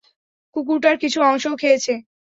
কুকুরটার 0.55 0.95
কিছু 0.97 1.19
অংশও 1.23 1.53
খেয়েছে। 1.61 1.93